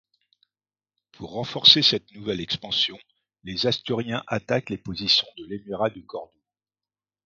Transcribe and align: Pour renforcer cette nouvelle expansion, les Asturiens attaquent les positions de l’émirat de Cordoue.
Pour 1.11 1.33
renforcer 1.33 1.83
cette 1.83 2.11
nouvelle 2.15 2.41
expansion, 2.41 2.97
les 3.43 3.67
Asturiens 3.67 4.23
attaquent 4.25 4.71
les 4.71 4.79
positions 4.79 5.27
de 5.37 5.45
l’émirat 5.45 5.91
de 5.91 6.01
Cordoue. 6.01 6.41